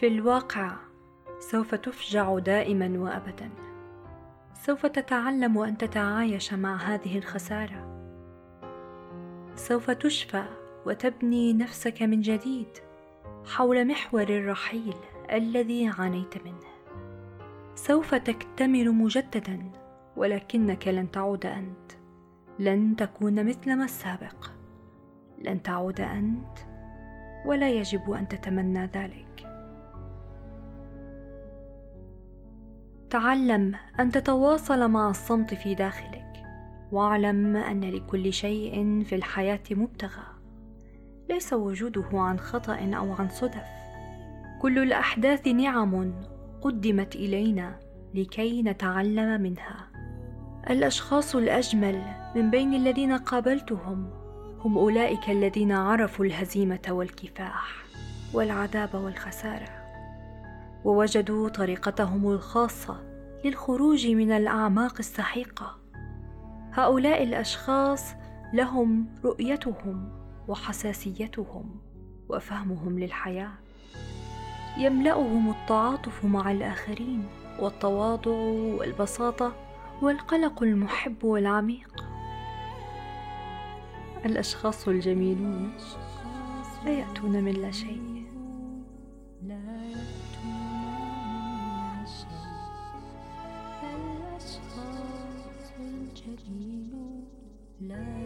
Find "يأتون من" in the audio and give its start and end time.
86.90-87.52